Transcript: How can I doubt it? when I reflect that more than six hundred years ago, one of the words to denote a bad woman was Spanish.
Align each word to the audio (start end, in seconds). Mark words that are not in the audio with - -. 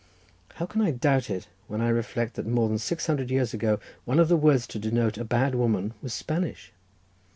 How 0.55 0.65
can 0.65 0.81
I 0.81 0.89
doubt 0.89 1.29
it? 1.29 1.47
when 1.67 1.79
I 1.79 1.89
reflect 1.89 2.33
that 2.33 2.47
more 2.47 2.67
than 2.67 2.79
six 2.79 3.05
hundred 3.05 3.29
years 3.29 3.53
ago, 3.53 3.79
one 4.03 4.17
of 4.17 4.29
the 4.29 4.35
words 4.35 4.65
to 4.65 4.79
denote 4.79 5.19
a 5.19 5.23
bad 5.23 5.53
woman 5.53 5.93
was 6.01 6.11
Spanish. 6.11 6.71